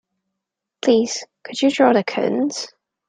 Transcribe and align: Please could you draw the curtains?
Please 0.81 1.23
could 1.43 1.61
you 1.61 1.69
draw 1.69 1.93
the 1.93 2.03
curtains? 2.03 2.69